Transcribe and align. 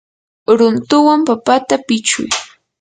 runtuwan 0.57 1.19
papata 1.27 1.75
pichuy. 1.87 2.29